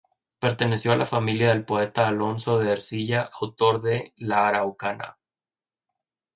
Perteneció 0.43 0.93
a 0.93 0.95
la 0.95 1.05
familia 1.05 1.49
del 1.49 1.63
poeta 1.63 2.07
Alonso 2.07 2.57
de 2.57 2.71
Ercilla, 2.71 3.29
autor 3.39 3.83
de 3.83 4.13
"La 4.17 4.47
Araucana". 4.47 5.19